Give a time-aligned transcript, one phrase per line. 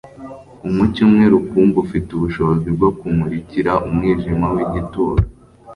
[0.67, 5.19] Umucyo umwe rukumbi ufite ubushobozi bwo kumurikira umwijima w’igituro